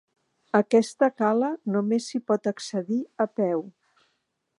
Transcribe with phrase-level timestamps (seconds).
[0.59, 3.63] Aquesta cala només s'hi pot accedir a peu.